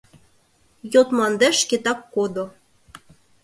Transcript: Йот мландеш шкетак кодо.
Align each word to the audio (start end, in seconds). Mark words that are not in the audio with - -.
Йот 0.93 1.07
мландеш 1.15 1.55
шкетак 1.63 1.99
кодо. 2.13 2.45